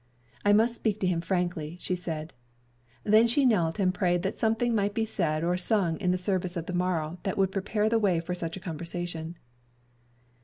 "I 0.43 0.51
must 0.51 0.73
speak 0.73 0.99
to 1.01 1.05
him 1.05 1.21
frankly," 1.21 1.77
she 1.79 1.93
said. 1.95 2.33
Then 3.03 3.27
she 3.27 3.45
knelt 3.45 3.77
and 3.77 3.93
prayed 3.93 4.23
that 4.23 4.35
something 4.35 4.73
might 4.73 4.95
be 4.95 5.05
said 5.05 5.43
or 5.43 5.57
sung 5.57 5.99
in 5.99 6.09
the 6.09 6.17
service 6.17 6.57
of 6.57 6.65
the 6.65 6.73
morrow 6.73 7.19
that 7.21 7.37
would 7.37 7.51
prepare 7.51 7.87
the 7.87 7.99
way 7.99 8.19
for 8.19 8.33
such 8.33 8.57
a 8.57 8.61
conversation. 8.61 9.37